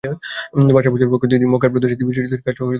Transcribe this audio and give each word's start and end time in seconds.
বাদশাহ 0.75 0.91
ফয়সালের 0.93 1.11
পক্ষ 1.13 1.23
থেকে 1.29 1.33
তিনি 1.41 1.51
মক্কা 1.53 1.71
প্রদেশের 1.73 1.97
বিষয়াদি 2.07 2.29
দেখাশোনার 2.31 2.45
কাজও 2.45 2.57
করতেন। 2.57 2.69